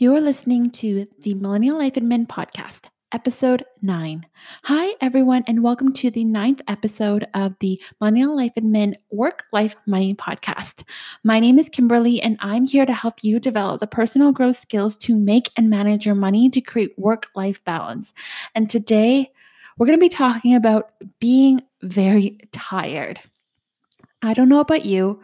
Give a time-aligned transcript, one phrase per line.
[0.00, 4.24] You're listening to the Millennial Life Admin Podcast, episode 9.
[4.64, 9.76] Hi, everyone, and welcome to the ninth episode of the Millennial Life Admin Work Life
[9.84, 10.84] Money Podcast.
[11.22, 14.96] My name is Kimberly, and I'm here to help you develop the personal growth skills
[14.96, 18.14] to make and manage your money to create work life balance.
[18.54, 19.30] And today,
[19.76, 23.20] we're going to be talking about being very tired.
[24.22, 25.20] I don't know about you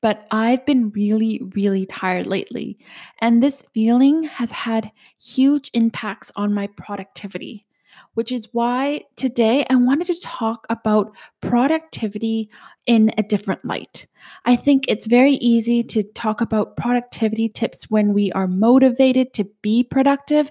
[0.00, 2.78] but I've been really, really tired lately.
[3.20, 7.66] And this feeling has had huge impacts on my productivity,
[8.14, 12.50] which is why today I wanted to talk about productivity
[12.86, 14.06] in a different light.
[14.46, 19.44] I think it's very easy to talk about productivity tips when we are motivated to
[19.62, 20.50] be productive,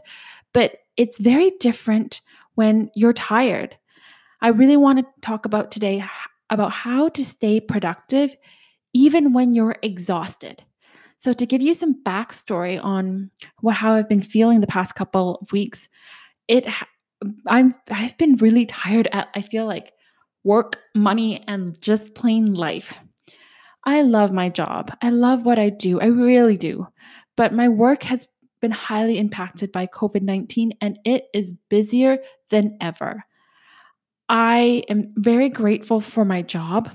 [0.53, 2.21] but it's very different
[2.55, 3.77] when you're tired.
[4.41, 6.03] I really want to talk about today
[6.49, 8.35] about how to stay productive
[8.93, 10.63] even when you're exhausted.
[11.17, 13.31] So, to give you some backstory on
[13.61, 15.89] what how I've been feeling the past couple of weeks,
[16.47, 16.65] it
[17.47, 19.07] I'm I've been really tired.
[19.11, 19.91] At, I feel like
[20.43, 22.97] work, money, and just plain life.
[23.85, 24.95] I love my job.
[25.01, 25.99] I love what I do.
[25.99, 26.87] I really do.
[27.35, 28.27] But my work has
[28.61, 33.23] been highly impacted by COVID 19 and it is busier than ever.
[34.27, 36.91] I am very grateful for my job.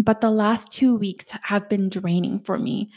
[0.00, 2.90] But the last two weeks have been draining for me.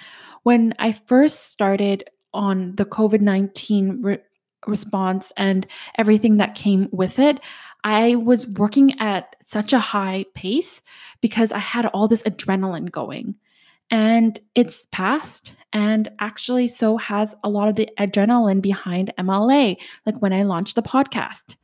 [0.43, 4.19] When I first started on the COVID 19 re-
[4.65, 7.39] response and everything that came with it,
[7.83, 10.81] I was working at such a high pace
[11.21, 13.35] because I had all this adrenaline going.
[13.91, 15.53] And it's passed.
[15.73, 20.75] And actually, so has a lot of the adrenaline behind MLA, like when I launched
[20.75, 21.55] the podcast.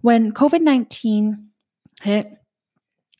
[0.00, 1.48] When COVID 19
[2.02, 2.38] hit,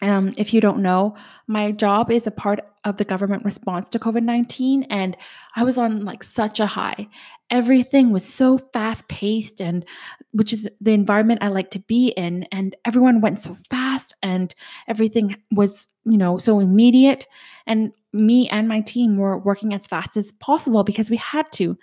[0.00, 1.16] um, if you don't know,
[1.48, 5.16] my job is a part of the government response to COVID 19, and
[5.56, 7.08] I was on like such a high.
[7.50, 9.84] Everything was so fast paced, and
[10.30, 12.44] which is the environment I like to be in.
[12.52, 14.55] And everyone went so fast, and
[14.86, 17.27] everything was, you know, so immediate.
[17.67, 21.77] And me and my team were working as fast as possible because we had to.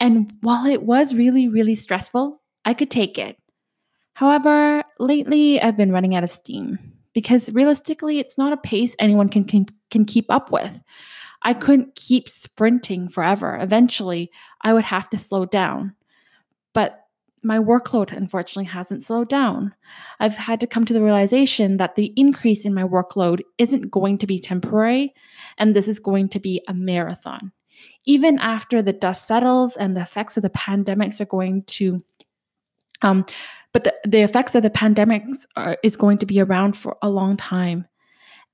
[0.00, 3.36] And while it was really, really stressful, I could take it.
[4.14, 6.78] However, lately I've been running out of steam
[7.12, 10.80] because realistically, it's not a pace anyone can, can, can keep up with.
[11.42, 13.58] I couldn't keep sprinting forever.
[13.60, 14.30] Eventually,
[14.62, 15.94] I would have to slow down.
[16.72, 17.02] But
[17.42, 19.74] my workload unfortunately hasn't slowed down.
[20.20, 24.18] I've had to come to the realization that the increase in my workload isn't going
[24.18, 25.12] to be temporary,
[25.58, 27.52] and this is going to be a marathon.
[28.04, 32.02] Even after the dust settles and the effects of the pandemics are going to
[33.02, 33.26] um,
[33.72, 37.08] but the, the effects of the pandemics are, is going to be around for a
[37.08, 37.86] long time.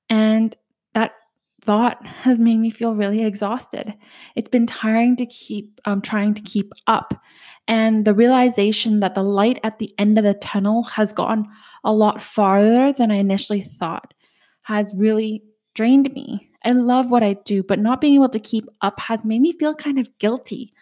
[0.09, 0.56] And
[0.95, 1.12] that
[1.61, 3.95] thought has made me feel really exhausted.
[4.37, 7.21] It's been tiring to keep um, trying to keep up.
[7.67, 11.47] And the realization that the light at the end of the tunnel has gone
[11.84, 14.15] a lot farther than I initially thought
[14.62, 15.43] has really
[15.75, 16.51] drained me.
[16.65, 19.53] I love what I do, but not being able to keep up has made me
[19.53, 20.73] feel kind of guilty.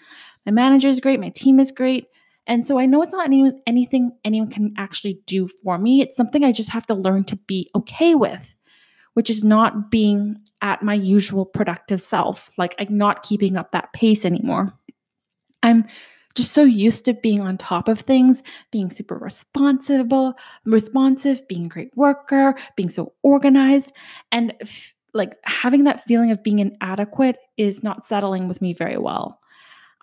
[0.45, 2.07] My manager is great, my team is great,
[2.47, 6.01] and so I know it's not any, anything anyone can actually do for me.
[6.01, 8.55] It's something I just have to learn to be okay with,
[9.15, 12.51] which is not being at my usual productive self.
[12.57, 14.73] Like I'm not keeping up that pace anymore.
[15.62, 15.87] I'm
[16.37, 20.34] just so used to being on top of things, being super responsible,
[20.65, 23.91] responsive, being a great worker, being so organized,
[24.31, 28.99] and f- like having that feeling of being inadequate is not settling with me very
[28.99, 29.41] well.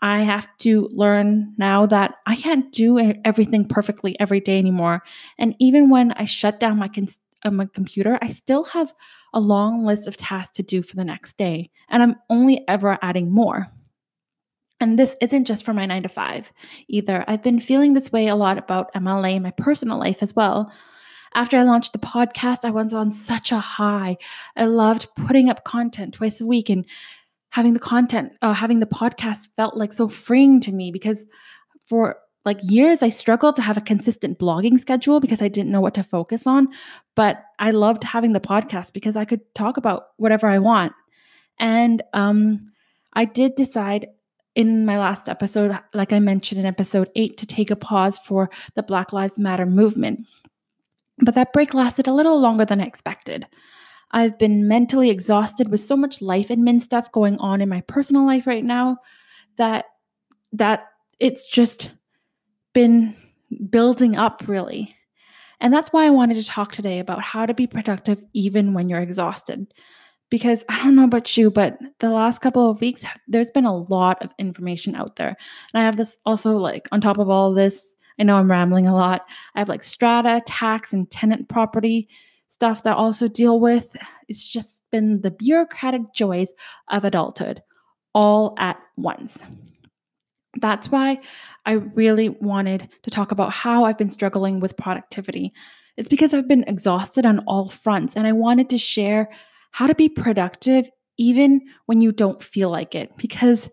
[0.04, 5.02] I have to learn now that I can't do everything perfectly every day anymore.
[5.40, 7.08] And even when I shut down my, con-
[7.44, 8.94] uh, my computer, I still have
[9.34, 11.72] a long list of tasks to do for the next day.
[11.88, 13.72] And I'm only ever adding more.
[14.82, 16.52] And this isn't just for my nine to five
[16.90, 17.24] either.
[17.26, 20.70] I've been feeling this way a lot about MLA in my personal life as well.
[21.34, 24.18] After I launched the podcast, I was on such a high.
[24.58, 26.86] I loved putting up content twice a week and
[27.54, 31.28] having the content, uh, having the podcast felt like so freeing to me because
[31.86, 35.80] for like years I struggled to have a consistent blogging schedule because I didn't know
[35.80, 36.68] what to focus on.
[37.16, 40.94] But I loved having the podcast because I could talk about whatever I want.
[41.60, 42.72] And um,
[43.14, 44.08] I did decide
[44.56, 48.50] in my last episode, like I mentioned in episode eight, to take a pause for
[48.74, 50.22] the Black Lives Matter movement.
[51.20, 53.46] But that break lasted a little longer than I expected.
[54.14, 58.26] I've been mentally exhausted with so much life admin stuff going on in my personal
[58.26, 58.98] life right now
[59.58, 59.86] that
[60.54, 60.86] that
[61.20, 61.92] it's just
[62.74, 63.16] been
[63.70, 64.96] building up really.
[65.60, 68.90] And that's why I wanted to talk today about how to be productive even when
[68.90, 69.68] you're exhausted.
[70.34, 73.78] because I don't know about you, but the last couple of weeks, there's been a
[73.78, 75.38] lot of information out there.
[75.72, 78.88] And I have this also, like, on top of all this, I know I'm rambling
[78.88, 79.28] a lot.
[79.54, 82.10] I have like strata, tax, and tenant property
[82.54, 83.96] stuff that also deal with.
[84.28, 86.54] It's just been the bureaucratic joys
[86.92, 87.64] of adulthood
[88.14, 89.40] all at once.
[90.62, 91.20] That's why
[91.66, 95.52] I really wanted to talk about how I've been struggling with productivity.
[95.98, 99.30] It's because I've been exhausted on all fronts, and I wanted to share
[99.72, 103.18] how to be productive even when you don't feel like it.
[103.18, 103.68] Because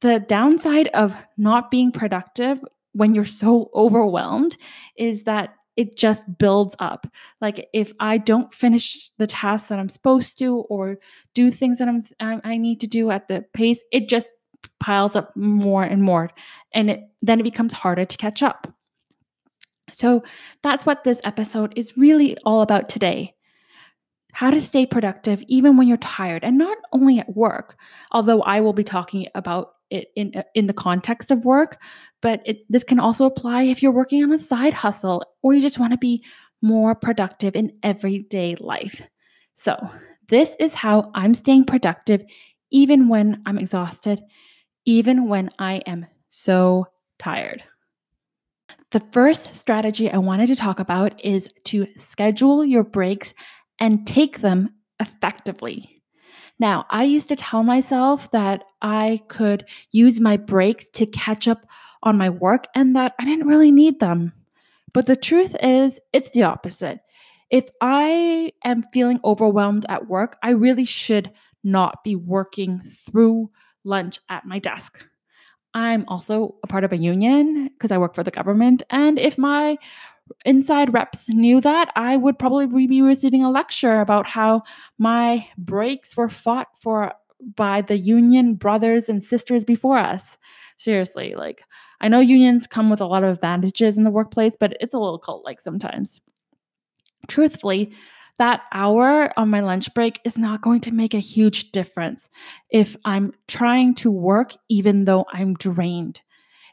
[0.00, 2.60] the downside of not being productive
[2.92, 4.56] when you're so overwhelmed
[4.96, 7.06] is that it just builds up.
[7.40, 10.98] Like if I don't finish the tasks that I'm supposed to or
[11.34, 14.30] do things that I'm um, I need to do at the pace, it just
[14.80, 16.30] piles up more and more
[16.72, 18.72] and it, then it becomes harder to catch up.
[19.90, 20.24] So
[20.62, 23.34] that's what this episode is really all about today
[24.34, 27.78] how to stay productive even when you're tired and not only at work
[28.10, 29.74] although i will be talking about
[30.16, 31.80] in uh, in the context of work
[32.20, 35.60] but it, this can also apply if you're working on a side hustle or you
[35.60, 36.24] just want to be
[36.62, 39.02] more productive in everyday life
[39.54, 39.76] so
[40.28, 42.22] this is how i'm staying productive
[42.70, 44.22] even when i'm exhausted
[44.84, 46.86] even when i am so
[47.18, 47.62] tired
[48.94, 53.34] the first strategy I wanted to talk about is to schedule your breaks
[53.80, 55.93] and take them effectively.
[56.58, 61.66] Now, I used to tell myself that I could use my breaks to catch up
[62.02, 64.32] on my work and that I didn't really need them.
[64.92, 67.00] But the truth is, it's the opposite.
[67.50, 73.50] If I am feeling overwhelmed at work, I really should not be working through
[73.84, 75.04] lunch at my desk.
[75.74, 78.84] I'm also a part of a union because I work for the government.
[78.90, 79.76] And if my
[80.44, 84.62] inside reps knew that, I would probably be receiving a lecture about how
[84.98, 87.12] my breaks were fought for
[87.56, 90.38] by the union brothers and sisters before us.
[90.76, 91.62] Seriously, like
[92.00, 94.98] I know unions come with a lot of advantages in the workplace, but it's a
[94.98, 96.20] little cult like sometimes.
[97.28, 97.92] Truthfully,
[98.38, 102.28] that hour on my lunch break is not going to make a huge difference
[102.70, 106.20] if I'm trying to work even though I'm drained.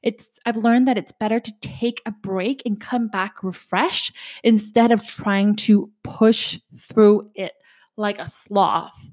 [0.04, 4.14] It's I've learned that it's better to take a break and come back refreshed
[4.44, 7.54] instead of trying to push through it
[7.98, 9.10] like a sloth.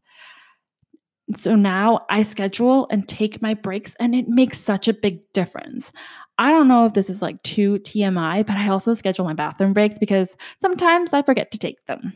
[1.37, 5.93] So now I schedule and take my breaks, and it makes such a big difference.
[6.38, 9.75] I don't know if this is like too TMI, but I also schedule my bathroom
[9.75, 12.14] breaks because sometimes I forget to take them.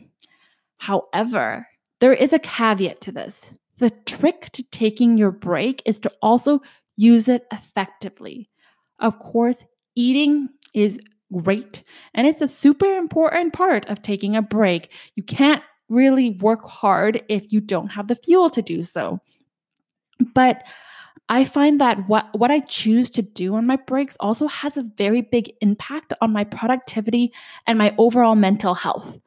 [0.77, 1.67] However,
[1.99, 3.51] there is a caveat to this.
[3.77, 6.61] The trick to taking your break is to also
[6.95, 8.49] use it effectively.
[9.03, 9.63] Of course,
[9.95, 10.99] eating is
[11.31, 11.83] great
[12.13, 14.91] and it's a super important part of taking a break.
[15.15, 19.19] You can't really work hard if you don't have the fuel to do so.
[20.33, 20.63] But
[21.29, 24.89] I find that what, what I choose to do on my breaks also has a
[24.97, 27.31] very big impact on my productivity
[27.65, 29.19] and my overall mental health.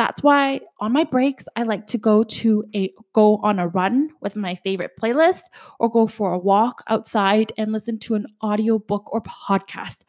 [0.00, 4.08] That's why on my breaks I like to go to a go on a run
[4.22, 5.42] with my favorite playlist
[5.78, 10.04] or go for a walk outside and listen to an audiobook or podcast.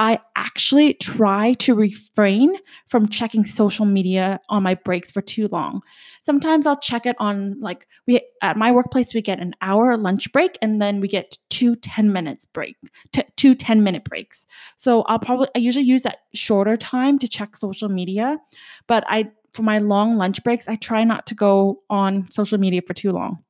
[0.00, 2.56] I actually try to refrain
[2.86, 5.82] from checking social media on my breaks for too long.
[6.22, 10.32] Sometimes I'll check it on like we at my workplace we get an hour lunch
[10.32, 12.76] break and then we get two 10 minutes break,
[13.12, 14.46] t- two 10 minute breaks.
[14.78, 18.38] So I'll probably I usually use that shorter time to check social media,
[18.86, 22.80] but I for my long lunch breaks, I try not to go on social media
[22.86, 23.44] for too long.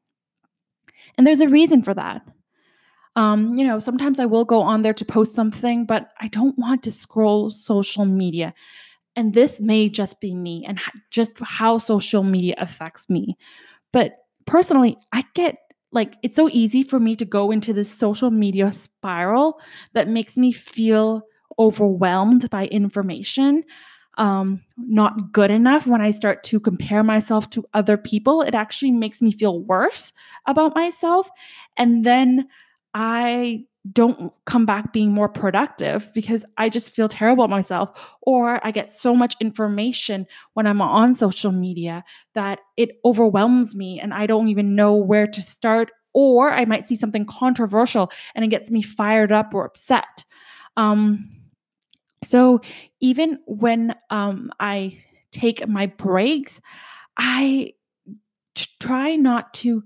[1.16, 2.22] And there's a reason for that.
[3.16, 6.56] Um, you know, sometimes I will go on there to post something, but I don't
[6.58, 8.54] want to scroll social media.
[9.16, 13.36] And this may just be me and just how social media affects me.
[13.92, 14.12] But
[14.46, 15.56] personally, I get
[15.92, 19.60] like it's so easy for me to go into this social media spiral
[19.92, 21.22] that makes me feel
[21.58, 23.64] overwhelmed by information
[24.18, 28.42] um, not good enough when I start to compare myself to other people.
[28.42, 30.12] It actually makes me feel worse
[30.46, 31.28] about myself.
[31.78, 32.46] And then
[32.94, 37.90] I don't come back being more productive because I just feel terrible about myself.
[38.23, 42.04] Or I get so much information when I'm on social media
[42.35, 45.90] that it overwhelms me and I don't even know where to start.
[46.12, 50.25] Or I might see something controversial and it gets me fired up or upset.
[50.76, 51.30] Um,
[52.25, 52.61] so
[53.00, 54.99] even when um, I
[55.32, 56.61] take my breaks,
[57.16, 57.73] I
[58.78, 59.85] try not to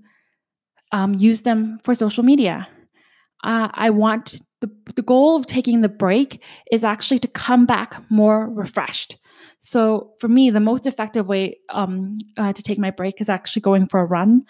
[0.91, 2.67] um, use them for social media
[3.45, 8.03] uh, I want the, the goal of taking the break is actually to come back
[8.09, 9.17] more refreshed.
[9.59, 13.61] So for me, the most effective way um, uh, to take my break is actually
[13.61, 14.43] going for a run.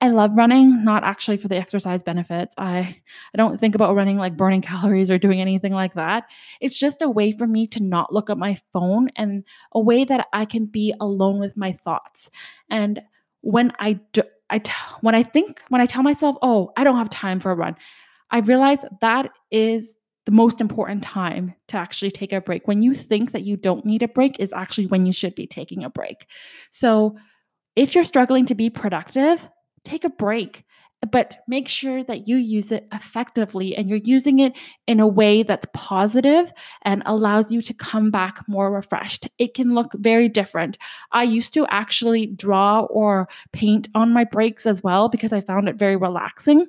[0.00, 2.54] I love running, not actually for the exercise benefits.
[2.58, 3.00] I
[3.34, 6.24] I don't think about running like burning calories or doing anything like that.
[6.60, 10.04] It's just a way for me to not look at my phone and a way
[10.04, 12.30] that I can be alone with my thoughts.
[12.68, 13.00] And
[13.42, 16.98] when I do, I t- when I think when I tell myself, "Oh, I don't
[16.98, 17.76] have time for a run,"
[18.30, 19.96] I realize that is
[20.26, 22.68] the most important time to actually take a break.
[22.68, 25.46] When you think that you don't need a break, is actually when you should be
[25.46, 26.26] taking a break.
[26.70, 27.16] So,
[27.76, 29.48] if you're struggling to be productive,
[29.84, 30.64] take a break,
[31.10, 34.52] but make sure that you use it effectively and you're using it
[34.86, 39.28] in a way that's positive and allows you to come back more refreshed.
[39.38, 40.76] It can look very different.
[41.12, 45.68] I used to actually draw or paint on my breaks as well because I found
[45.68, 46.66] it very relaxing.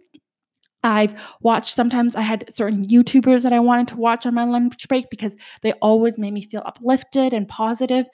[0.83, 4.87] I've watched sometimes I had certain YouTubers that I wanted to watch on my lunch
[4.87, 8.05] break because they always made me feel uplifted and positive.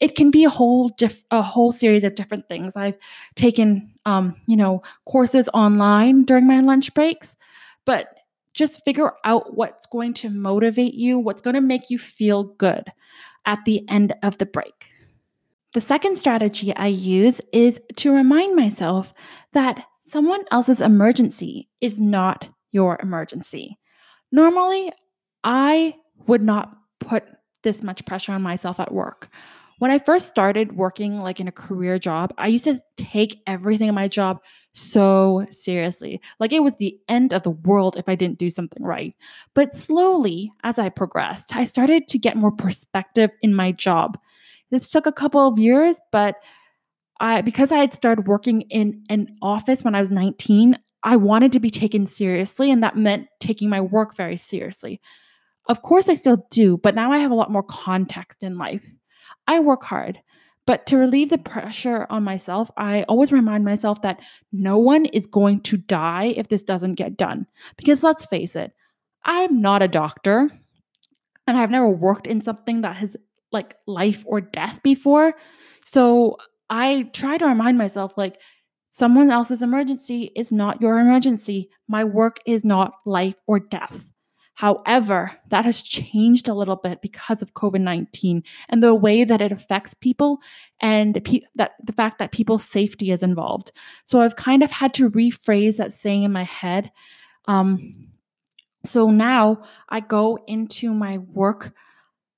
[0.00, 2.76] It can be a whole diff- a whole series of different things.
[2.76, 2.98] I've
[3.36, 7.36] taken um, you know, courses online during my lunch breaks,
[7.84, 8.08] but
[8.52, 12.92] just figure out what's going to motivate you, what's going to make you feel good
[13.46, 14.86] at the end of the break.
[15.72, 19.14] The second strategy I use is to remind myself
[19.52, 23.78] that someone else's emergency is not your emergency.
[24.30, 24.92] Normally,
[25.42, 25.94] I
[26.26, 27.24] would not put
[27.62, 29.30] this much pressure on myself at work.
[29.78, 33.88] When I first started working like in a career job, I used to take everything
[33.88, 34.38] in my job
[34.74, 36.20] so seriously.
[36.38, 39.14] Like it was the end of the world if I didn't do something right.
[39.54, 44.18] But slowly, as I progressed, I started to get more perspective in my job.
[44.70, 46.36] This took a couple of years, but
[47.20, 51.52] I because I had started working in an office when I was 19, I wanted
[51.52, 55.00] to be taken seriously and that meant taking my work very seriously.
[55.68, 58.84] Of course I still do, but now I have a lot more context in life.
[59.46, 60.20] I work hard,
[60.66, 64.20] but to relieve the pressure on myself, I always remind myself that
[64.52, 67.46] no one is going to die if this doesn't get done.
[67.76, 68.72] Because let's face it,
[69.24, 70.50] I'm not a doctor
[71.46, 73.16] and I've never worked in something that has
[73.50, 75.34] like life or death before.
[75.84, 76.38] So
[76.72, 78.38] I try to remind myself like
[78.88, 81.68] someone else's emergency is not your emergency.
[81.86, 84.10] My work is not life or death.
[84.54, 89.42] However, that has changed a little bit because of COVID 19 and the way that
[89.42, 90.38] it affects people
[90.80, 93.72] and pe- that the fact that people's safety is involved.
[94.06, 96.90] So I've kind of had to rephrase that saying in my head.
[97.48, 97.92] Um,
[98.86, 101.74] so now I go into my work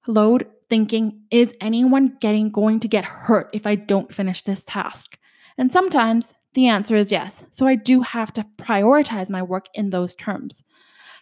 [0.09, 5.17] load thinking, is anyone getting going to get hurt if I don't finish this task?
[5.57, 7.45] And sometimes the answer is yes.
[7.53, 10.65] So I do have to prioritize my work in those terms.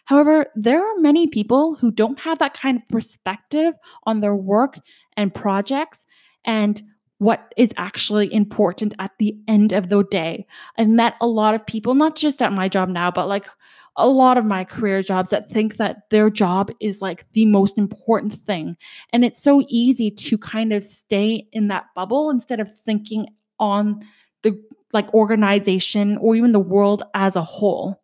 [0.05, 4.79] However, there are many people who don't have that kind of perspective on their work
[5.15, 6.07] and projects
[6.43, 6.81] and
[7.19, 10.45] what is actually important at the end of the day.
[10.77, 13.47] I've met a lot of people, not just at my job now, but like
[13.95, 17.77] a lot of my career jobs that think that their job is like the most
[17.77, 18.75] important thing.
[19.11, 23.27] And it's so easy to kind of stay in that bubble instead of thinking
[23.59, 24.01] on
[24.41, 24.59] the
[24.91, 28.01] like organization or even the world as a whole.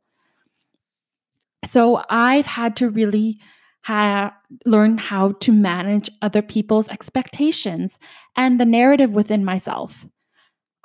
[1.68, 3.40] So I've had to really
[3.90, 4.36] ha-
[4.68, 7.98] learn how to manage other people's expectations
[8.36, 10.06] and the narrative within myself.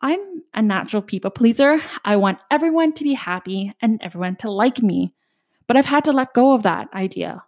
[0.00, 0.20] I'm
[0.54, 1.82] a natural people pleaser.
[2.04, 5.12] I want everyone to be happy and everyone to like me.
[5.66, 7.42] But I've had to let go of that idea.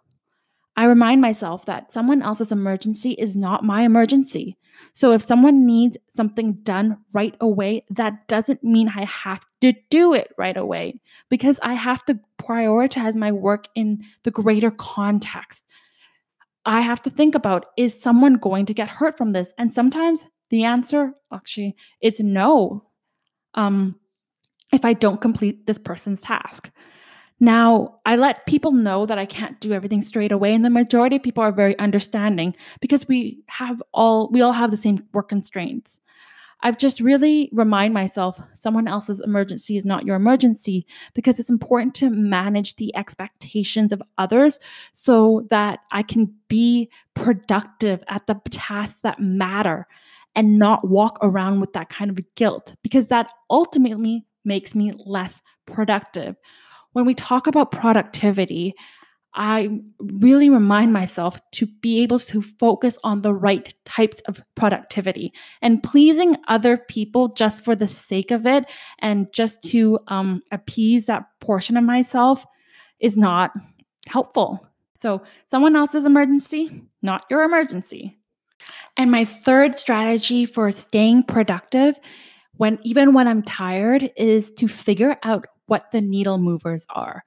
[0.75, 4.57] I remind myself that someone else's emergency is not my emergency.
[4.93, 10.13] So if someone needs something done right away, that doesn't mean I have to do
[10.13, 15.65] it right away because I have to prioritize my work in the greater context.
[16.65, 19.53] I have to think about is someone going to get hurt from this?
[19.57, 22.83] And sometimes the answer actually is no.
[23.53, 23.95] Um,
[24.73, 26.69] if I don't complete this person's task.
[27.39, 31.17] Now, I let people know that I can't do everything straight away, and the majority
[31.17, 35.29] of people are very understanding because we have all we all have the same work
[35.29, 36.01] constraints.
[36.61, 41.93] I've just really remind myself someone else's emergency is not your emergency because it's important
[41.95, 44.59] to manage the expectations of others
[44.93, 49.85] so that I can be productive at the tasks that matter
[50.35, 55.41] and not walk around with that kind of guilt because that ultimately makes me less
[55.67, 56.37] productive.
[56.93, 58.73] When we talk about productivity,
[59.33, 65.31] I really remind myself to be able to focus on the right types of productivity
[65.61, 68.65] and pleasing other people just for the sake of it
[68.99, 72.45] and just to um, appease that portion of myself
[72.99, 73.51] is not
[74.07, 74.67] helpful.
[74.99, 78.17] So, someone else's emergency, not your emergency.
[78.97, 81.99] And my third strategy for staying productive
[82.53, 87.23] when even when I'm tired is to figure out what the needle movers are.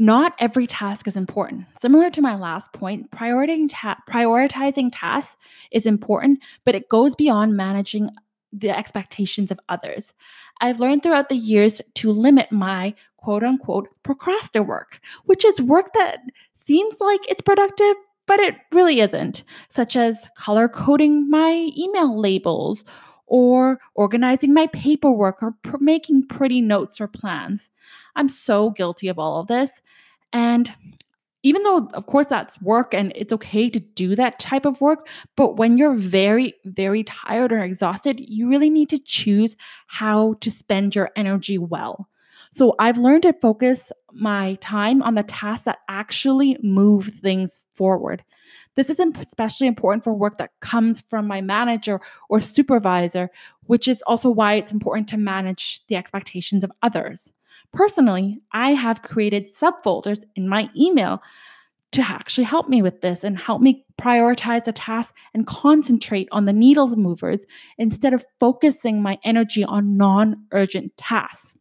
[0.00, 1.66] Not every task is important.
[1.80, 5.36] Similar to my last point, prioritizing, ta- prioritizing tasks
[5.72, 8.10] is important, but it goes beyond managing
[8.52, 10.14] the expectations of others.
[10.60, 15.92] I've learned throughout the years to limit my quote unquote procrastinator work, which is work
[15.94, 16.20] that
[16.54, 22.84] seems like it's productive, but it really isn't, such as color coding my email labels
[23.28, 27.70] or organizing my paperwork or pr- making pretty notes or plans.
[28.16, 29.80] I'm so guilty of all of this.
[30.32, 30.72] And
[31.42, 35.08] even though, of course, that's work and it's okay to do that type of work,
[35.36, 39.56] but when you're very, very tired or exhausted, you really need to choose
[39.86, 42.08] how to spend your energy well.
[42.52, 48.24] So I've learned to focus my time on the tasks that actually move things forward.
[48.74, 53.30] This is especially important for work that comes from my manager or supervisor,
[53.62, 57.32] which is also why it's important to manage the expectations of others.
[57.72, 61.20] Personally, I have created subfolders in my email
[61.90, 66.44] to actually help me with this and help me prioritize the task and concentrate on
[66.44, 67.46] the needle movers
[67.78, 71.52] instead of focusing my energy on non urgent tasks.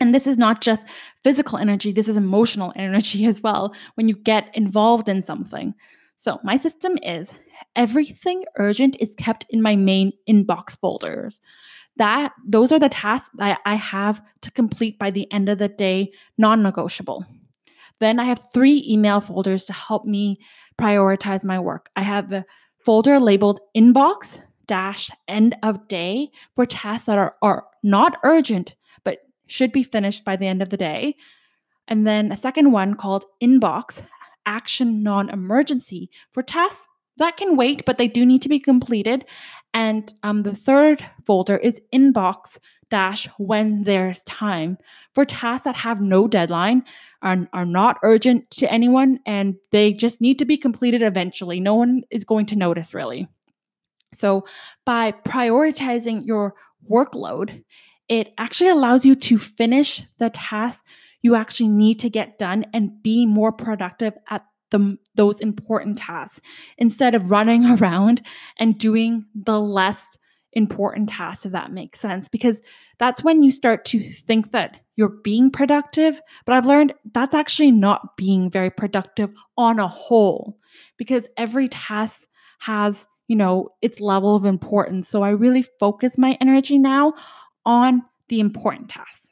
[0.00, 0.86] And this is not just
[1.22, 5.74] physical energy, this is emotional energy as well when you get involved in something.
[6.16, 7.32] So, my system is
[7.76, 11.40] everything urgent is kept in my main inbox folders.
[11.96, 15.68] That those are the tasks that I have to complete by the end of the
[15.68, 17.24] day, non-negotiable.
[18.00, 20.40] Then I have three email folders to help me
[20.78, 21.90] prioritize my work.
[21.96, 22.44] I have a
[22.84, 28.74] folder labeled inbox dash end of day for tasks that are, are not urgent
[29.50, 31.16] should be finished by the end of the day.
[31.88, 34.02] And then a second one called inbox
[34.46, 36.86] action non emergency for tasks
[37.20, 39.26] that can wait, but they do need to be completed.
[39.74, 42.58] And um, the third folder is inbox
[42.90, 44.78] dash when there's time
[45.14, 46.82] for tasks that have no deadline,
[47.22, 51.60] are, are not urgent to anyone, and they just need to be completed eventually.
[51.60, 53.28] No one is going to notice really.
[54.12, 54.44] So,
[54.84, 56.54] by prioritizing your
[56.90, 57.62] workload,
[58.10, 60.84] it actually allows you to finish the task
[61.22, 66.40] you actually need to get done and be more productive at the, those important tasks
[66.76, 68.22] instead of running around
[68.58, 70.16] and doing the less
[70.52, 72.28] important tasks, if that makes sense.
[72.28, 72.60] Because
[72.98, 76.20] that's when you start to think that you're being productive.
[76.44, 80.58] But I've learned that's actually not being very productive on a whole
[80.96, 82.22] because every task
[82.60, 85.08] has, you know, its level of importance.
[85.08, 87.14] So I really focus my energy now
[87.64, 89.28] on the important tasks.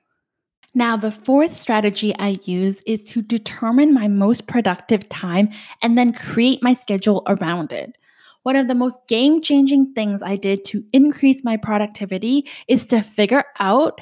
[0.75, 5.49] Now, the fourth strategy I use is to determine my most productive time
[5.83, 7.97] and then create my schedule around it.
[8.43, 13.03] One of the most game changing things I did to increase my productivity is to
[13.03, 14.01] figure out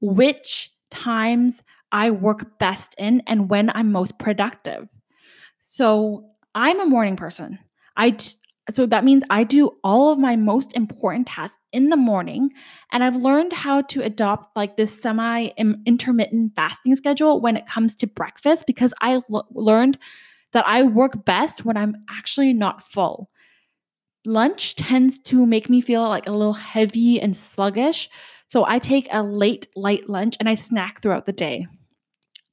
[0.00, 4.88] which times I work best in and when I'm most productive.
[5.66, 7.58] So, I'm a morning person.
[7.96, 8.16] I
[8.70, 12.50] so that means I do all of my most important tasks in the morning.
[12.92, 17.96] And I've learned how to adopt like this semi intermittent fasting schedule when it comes
[17.96, 19.98] to breakfast because I l- learned
[20.52, 23.30] that I work best when I'm actually not full.
[24.24, 28.08] Lunch tends to make me feel like a little heavy and sluggish.
[28.46, 31.66] So I take a late, light lunch and I snack throughout the day.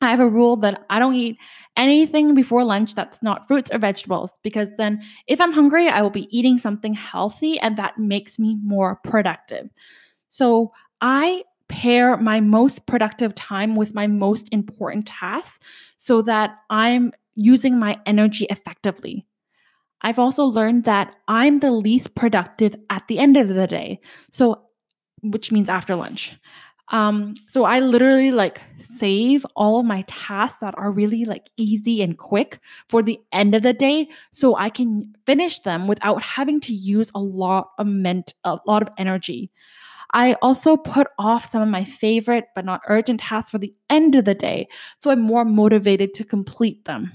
[0.02, 1.38] I have a rule that I don't eat
[1.80, 6.10] anything before lunch that's not fruits or vegetables because then if I'm hungry, I will
[6.12, 9.70] be eating something healthy and that makes me more productive.
[10.30, 15.64] So I pair my most productive time with my most important tasks
[15.98, 19.26] so that I'm using my energy effectively.
[20.02, 24.02] I've also learned that I'm the least productive at the end of the day.
[24.32, 24.64] So,
[25.22, 26.38] which means after lunch.
[26.92, 28.62] Um, so I literally like
[28.96, 33.62] save all my tasks that are really like easy and quick for the end of
[33.62, 38.34] the day so I can finish them without having to use a lot of ment-
[38.44, 39.52] a lot of energy.
[40.12, 44.16] I also put off some of my favorite but not urgent tasks for the end
[44.16, 44.68] of the day
[45.00, 47.12] so I'm more motivated to complete them.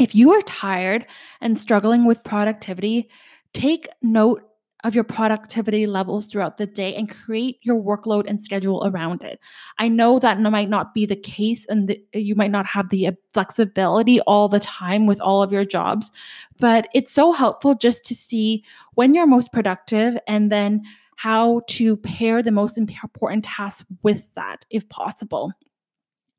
[0.00, 1.06] If you are tired
[1.42, 3.10] and struggling with productivity,
[3.52, 4.42] take note
[4.84, 9.40] of your productivity levels throughout the day and create your workload and schedule around it.
[9.78, 13.08] I know that might not be the case and the, you might not have the
[13.08, 16.10] uh, flexibility all the time with all of your jobs,
[16.58, 18.64] but it's so helpful just to see
[18.94, 20.82] when you're most productive and then
[21.16, 25.52] how to pair the most important tasks with that if possible.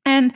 [0.04, 0.32] And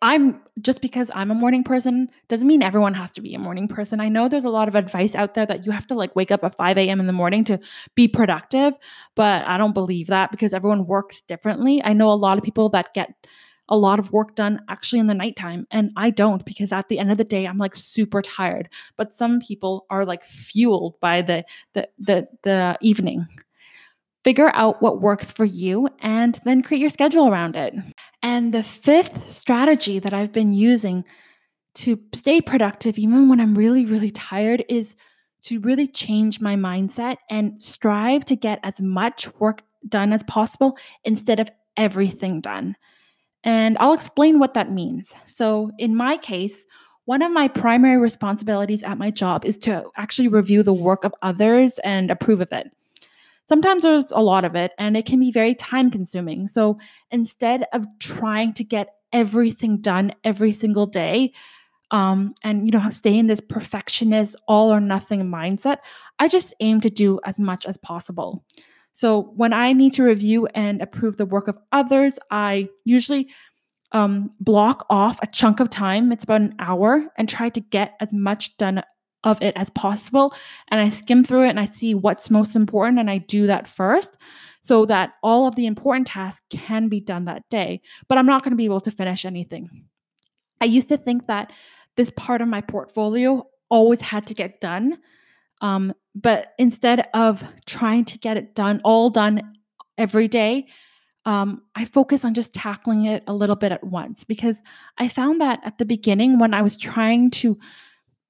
[0.00, 3.68] I'm just because I'm a morning person doesn't mean everyone has to be a morning
[3.68, 4.00] person.
[4.00, 6.30] I know there's a lot of advice out there that you have to like wake
[6.30, 6.98] up at 5 a.m.
[7.00, 7.60] in the morning to
[7.94, 8.74] be productive,
[9.14, 11.82] but I don't believe that because everyone works differently.
[11.84, 13.10] I know a lot of people that get
[13.68, 16.98] a lot of work done actually in the nighttime and I don't because at the
[16.98, 18.70] end of the day I'm like super tired.
[18.96, 23.26] But some people are like fueled by the the the, the evening.
[24.24, 27.74] Figure out what works for you and then create your schedule around it.
[28.28, 31.06] And the fifth strategy that I've been using
[31.76, 34.96] to stay productive, even when I'm really, really tired, is
[35.44, 40.76] to really change my mindset and strive to get as much work done as possible
[41.04, 42.76] instead of everything done.
[43.44, 45.14] And I'll explain what that means.
[45.24, 46.66] So, in my case,
[47.06, 51.14] one of my primary responsibilities at my job is to actually review the work of
[51.22, 52.70] others and approve of it.
[53.48, 56.48] Sometimes there's a lot of it and it can be very time consuming.
[56.48, 56.78] So
[57.10, 61.32] instead of trying to get everything done every single day,
[61.90, 65.78] um, and you know stay in this perfectionist all or nothing mindset
[66.18, 68.44] i just aim to do as much as possible
[68.92, 73.28] so when i need to review and approve the work of others i usually
[73.92, 77.94] um, block off a chunk of time it's about an hour and try to get
[78.00, 78.82] as much done
[79.24, 80.34] of it as possible.
[80.68, 83.68] And I skim through it and I see what's most important and I do that
[83.68, 84.16] first
[84.62, 87.80] so that all of the important tasks can be done that day.
[88.08, 89.84] But I'm not going to be able to finish anything.
[90.60, 91.52] I used to think that
[91.96, 94.98] this part of my portfolio always had to get done.
[95.60, 99.54] Um, but instead of trying to get it done, all done
[99.96, 100.66] every day,
[101.24, 104.62] um, I focus on just tackling it a little bit at once because
[104.96, 107.58] I found that at the beginning when I was trying to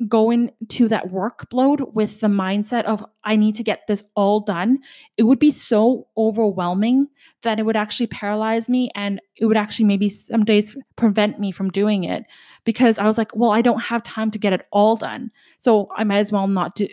[0.06, 4.78] go into that workload with the mindset of I need to get this all done,
[5.16, 7.08] it would be so overwhelming
[7.42, 11.50] that it would actually paralyze me and it would actually maybe some days prevent me
[11.50, 12.24] from doing it
[12.64, 15.30] because I was like, well, I don't have time to get it all done.
[15.58, 16.86] So I might as well not do,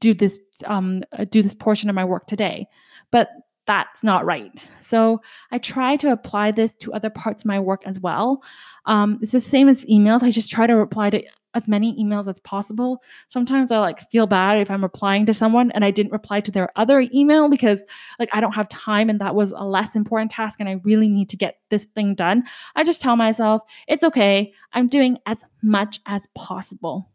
[0.00, 2.66] do this um do this portion of my work today.
[3.10, 3.28] But
[3.66, 4.50] that's not right.
[4.82, 5.20] So
[5.52, 8.42] I try to apply this to other parts of my work as well.
[8.86, 10.22] Um, it's the same as emails.
[10.22, 11.22] I just try to reply to
[11.54, 13.02] as many emails as possible.
[13.28, 16.50] Sometimes I like feel bad if I'm replying to someone and I didn't reply to
[16.50, 17.84] their other email because
[18.18, 21.08] like I don't have time and that was a less important task and I really
[21.08, 22.44] need to get this thing done.
[22.76, 24.52] I just tell myself, it's okay.
[24.72, 27.10] I'm doing as much as possible.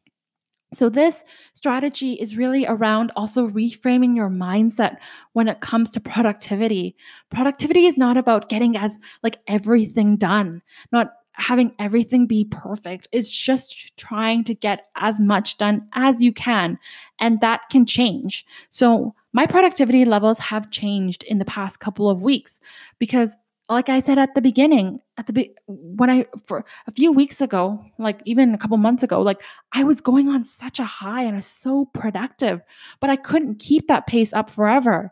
[0.73, 4.97] So, this strategy is really around also reframing your mindset
[5.33, 6.95] when it comes to productivity.
[7.29, 13.07] Productivity is not about getting as like everything done, not having everything be perfect.
[13.11, 16.77] It's just trying to get as much done as you can.
[17.19, 18.45] And that can change.
[18.69, 22.59] So, my productivity levels have changed in the past couple of weeks
[22.99, 23.35] because
[23.69, 27.41] like I said at the beginning, at the be- when I for a few weeks
[27.41, 29.41] ago, like even a couple months ago, like
[29.71, 32.61] I was going on such a high and I was so productive,
[32.99, 35.11] but I couldn't keep that pace up forever.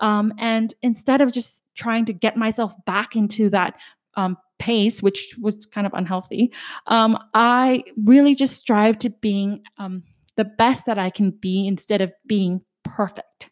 [0.00, 3.74] Um, and instead of just trying to get myself back into that
[4.16, 6.52] um, pace, which was kind of unhealthy,
[6.86, 10.02] um, I really just strive to being um,
[10.36, 13.50] the best that I can be instead of being perfect.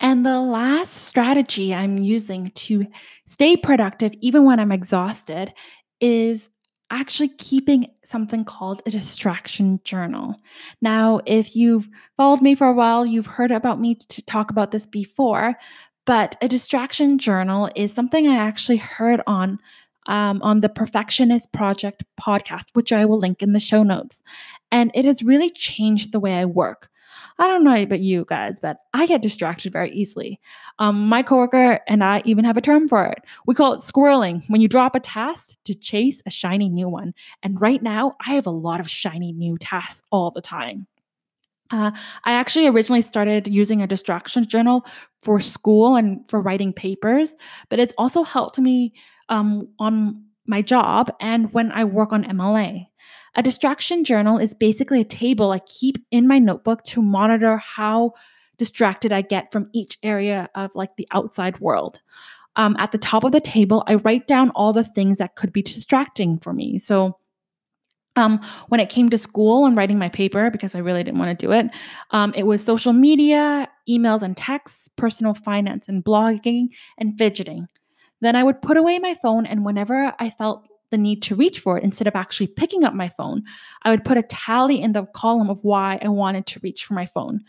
[0.00, 2.86] And the last strategy I'm using to
[3.26, 5.52] stay productive, even when I'm exhausted,
[6.00, 6.50] is
[6.90, 10.34] actually keeping something called a distraction journal.
[10.82, 14.72] Now, if you've followed me for a while, you've heard about me to talk about
[14.72, 15.54] this before,
[16.04, 19.58] but a distraction journal is something I actually heard on
[20.06, 24.22] um, on the Perfectionist Project podcast, which I will link in the show notes.
[24.72, 26.88] And it has really changed the way I work.
[27.38, 30.40] I don't know about you guys, but I get distracted very easily.
[30.78, 33.18] Um, my coworker and I even have a term for it.
[33.46, 37.14] We call it squirreling when you drop a task to chase a shiny new one.
[37.42, 40.86] And right now, I have a lot of shiny new tasks all the time.
[41.72, 41.90] Uh,
[42.24, 44.86] I actually originally started using a distraction journal
[45.18, 47.34] for school and for writing papers,
[47.70, 48.92] but it's also helped me
[49.30, 52.86] um, on my job and when I work on MLA.
[53.34, 58.12] A distraction journal is basically a table I keep in my notebook to monitor how
[58.58, 62.00] distracted I get from each area of like the outside world.
[62.56, 65.52] Um, at the top of the table, I write down all the things that could
[65.52, 66.78] be distracting for me.
[66.78, 67.16] So,
[68.16, 71.38] um, when it came to school and writing my paper, because I really didn't want
[71.38, 71.66] to do it,
[72.10, 77.68] um, it was social media, emails and texts, personal finance and blogging, and fidgeting.
[78.20, 81.58] Then I would put away my phone, and whenever I felt the need to reach
[81.58, 83.42] for it instead of actually picking up my phone.
[83.82, 86.94] I would put a tally in the column of why I wanted to reach for
[86.94, 87.40] my phone.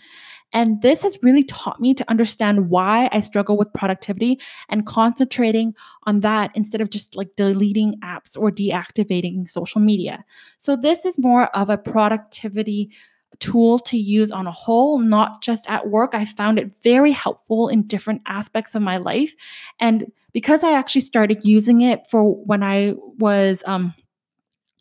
[0.54, 4.39] And this has really taught me to understand why I struggle with productivity
[4.70, 10.24] and concentrating on that instead of just like deleting apps or deactivating social media.
[10.60, 12.92] So, this is more of a productivity
[13.39, 16.13] tool to use on a whole, not just at work.
[16.13, 19.34] I found it very helpful in different aspects of my life.
[19.80, 23.94] And because I actually started using it for when I was um,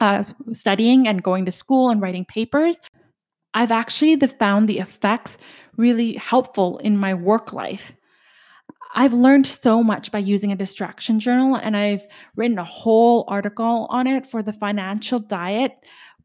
[0.01, 2.81] uh, studying and going to school and writing papers,
[3.55, 5.39] I've actually found the effects
[5.77, 7.93] really helpful in my work life.
[8.95, 12.05] I've learned so much by using a distraction journal, and I've
[12.37, 15.73] written a whole article on it for the financial diet,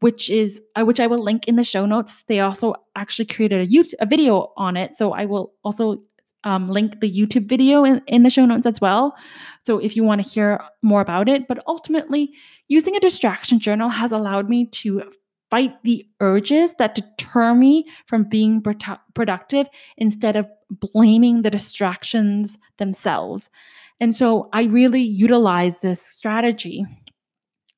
[0.00, 2.24] which is uh, which I will link in the show notes.
[2.28, 6.02] They also actually created a YouTube a video on it, so I will also
[6.44, 9.16] um, link the YouTube video in, in the show notes as well.
[9.66, 12.32] So if you want to hear more about it, but ultimately,
[12.68, 15.10] using a distraction journal has allowed me to
[15.50, 18.62] fight the urges that deter me from being
[19.14, 23.50] productive instead of blaming the distractions themselves.
[24.00, 26.86] And so I really utilize this strategy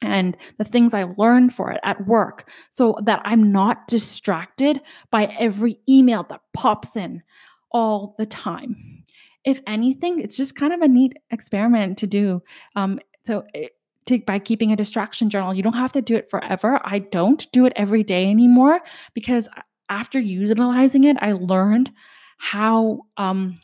[0.02, 4.80] and the things I've learned for it at work so that I'm not distracted
[5.10, 7.22] by every email that pops in
[7.70, 9.04] all the time.
[9.44, 12.42] If anything, it's just kind of a neat experiment to do.
[12.76, 13.72] Um, so it,
[14.10, 15.54] to, by keeping a distraction journal.
[15.54, 16.80] You don't have to do it forever.
[16.84, 18.80] I don't do it every day anymore
[19.14, 19.48] because
[19.88, 21.90] after utilizing it, I learned
[22.38, 23.60] how um,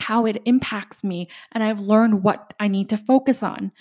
[0.00, 3.72] how it impacts me, and I've learned what I need to focus on.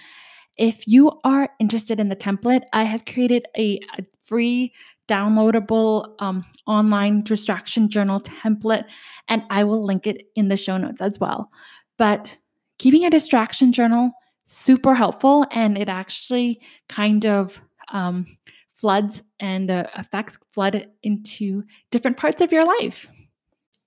[0.57, 4.73] If you are interested in the template, I have created a, a free
[5.07, 8.85] downloadable um, online distraction journal template,
[9.27, 11.51] and I will link it in the show notes as well.
[11.97, 12.37] But
[12.77, 14.11] keeping a distraction journal
[14.47, 17.59] super helpful and it actually kind of
[17.91, 18.37] um,
[18.73, 23.07] floods and the effects flood into different parts of your life.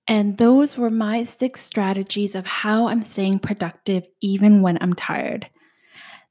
[0.07, 5.47] And those were my six strategies of how I'm staying productive even when I'm tired.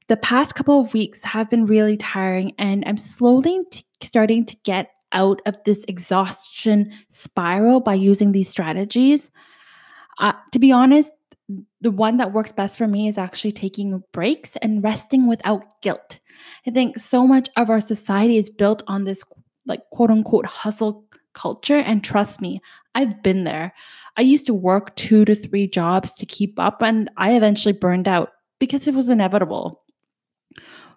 [0.07, 4.55] The past couple of weeks have been really tiring, and I'm slowly t- starting to
[4.63, 9.31] get out of this exhaustion spiral by using these strategies.
[10.17, 11.13] Uh, to be honest,
[11.81, 16.19] the one that works best for me is actually taking breaks and resting without guilt.
[16.67, 19.23] I think so much of our society is built on this
[19.65, 21.77] like quote unquote hustle culture.
[21.77, 22.61] And trust me,
[22.95, 23.73] I've been there.
[24.17, 28.07] I used to work two to three jobs to keep up, and I eventually burned
[28.07, 29.81] out because it was inevitable.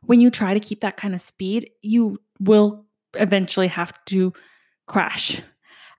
[0.02, 2.84] When you try to keep that kind of speed, you will
[3.14, 4.32] eventually have to
[4.88, 5.42] crash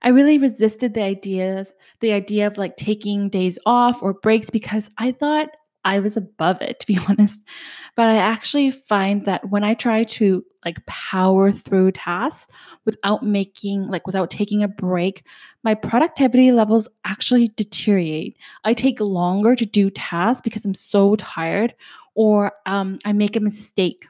[0.04, 4.90] I really resisted the ideas, the idea of like taking days off or breaks because
[4.98, 5.48] I thought
[5.86, 7.42] I was above it, to be honest.
[7.96, 12.50] But I actually find that when I try to like power through tasks
[12.84, 15.26] without making, like without taking a break,
[15.62, 18.36] my productivity levels actually deteriorate.
[18.64, 21.74] I take longer to do tasks because I'm so tired,
[22.14, 24.06] or um, I make a mistake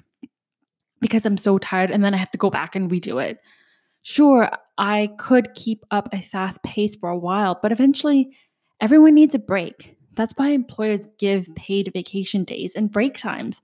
[1.01, 3.39] because I'm so tired and then I have to go back and redo it.
[4.03, 8.37] Sure, I could keep up a fast pace for a while, but eventually
[8.81, 9.97] everyone needs a break.
[10.15, 13.63] That's why employers give paid vacation days and break times.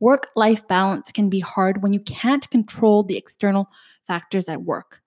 [0.00, 3.68] Work life balance can be hard when you can't control the external
[4.06, 5.02] factors at work.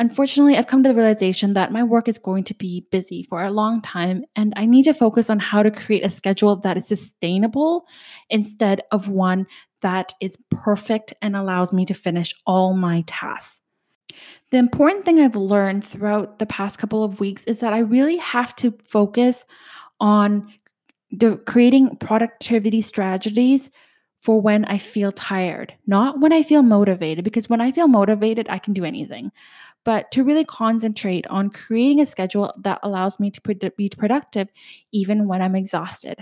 [0.00, 3.42] Unfortunately, I've come to the realization that my work is going to be busy for
[3.42, 6.76] a long time, and I need to focus on how to create a schedule that
[6.76, 7.84] is sustainable
[8.30, 9.46] instead of one
[9.80, 13.60] that is perfect and allows me to finish all my tasks.
[14.50, 18.16] The important thing I've learned throughout the past couple of weeks is that I really
[18.16, 19.44] have to focus
[20.00, 20.52] on
[21.46, 23.70] creating productivity strategies
[24.20, 28.48] for when I feel tired, not when I feel motivated, because when I feel motivated,
[28.48, 29.30] I can do anything.
[29.84, 34.48] But to really concentrate on creating a schedule that allows me to be productive
[34.92, 36.18] even when I'm exhausted.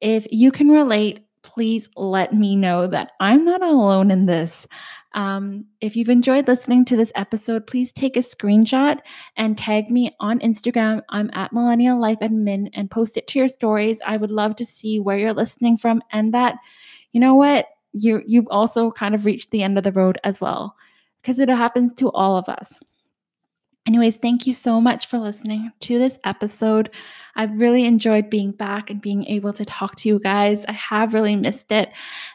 [0.00, 4.68] If you can relate, please let me know that I'm not alone in this.
[5.14, 8.98] Um, if you've enjoyed listening to this episode, please take a screenshot
[9.36, 11.02] and tag me on Instagram.
[11.08, 14.00] I'm at Millennial Life Admin and post it to your stories.
[14.06, 16.56] I would love to see where you're listening from and that,
[17.12, 20.40] you know what, you you've also kind of reached the end of the road as
[20.40, 20.76] well
[21.22, 22.78] because it happens to all of us.
[23.88, 26.90] Anyways, thank you so much for listening to this episode.
[27.34, 30.66] I've really enjoyed being back and being able to talk to you guys.
[30.66, 31.88] I have really missed it.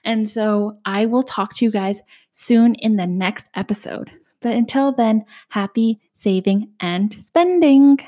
[0.04, 4.10] And so I will talk to you guys soon in the next episode.
[4.42, 8.00] But until then, happy saving and spending.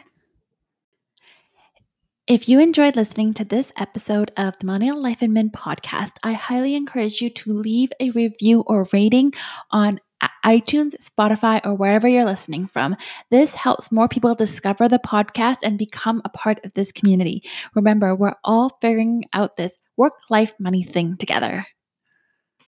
[2.25, 6.73] If you enjoyed listening to this episode of the Millennial Life Admin podcast, I highly
[6.73, 9.33] encourage you to leave a review or rating
[9.69, 9.99] on
[10.45, 12.95] iTunes, Spotify, or wherever you're listening from.
[13.31, 17.43] This helps more people discover the podcast and become a part of this community.
[17.73, 21.65] Remember, we're all figuring out this work life money thing together.